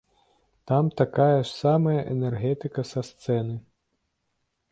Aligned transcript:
Там 0.67 0.85
такая 1.01 1.43
ж 1.45 1.49
самая 1.63 2.01
энергетыка 2.13 2.81
са 2.93 3.01
сцэны. 3.09 3.55